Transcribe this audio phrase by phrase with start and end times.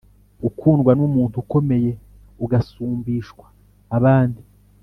[0.43, 1.91] Gukundwa n’umuntu ukomeye
[2.45, 3.45] ugasumbishwa
[3.97, 4.41] abandi